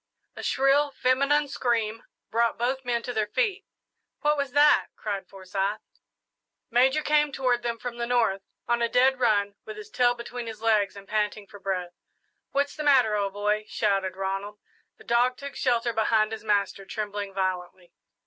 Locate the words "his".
9.77-9.91, 10.47-10.59, 16.31-16.43